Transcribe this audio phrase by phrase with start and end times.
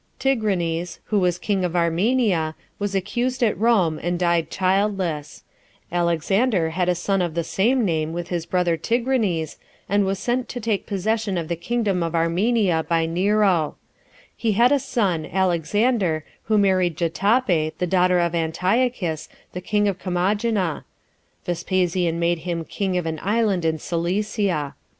[0.17, 5.43] Tigranes, who was king of Armenia, was accused at Rome, and died childless;
[5.91, 10.49] Alexander had a son of the same name with his brother Tigranes, and was sent
[10.49, 13.75] to take possession of the kingdom of Armenia by Nero;
[14.35, 19.87] he had a son, Alexander, who married Jotape, 17 the daughter of Antiochus, the king
[19.87, 20.83] of Commagena;
[21.45, 24.73] Vespasian made him king of an island in Cilicia.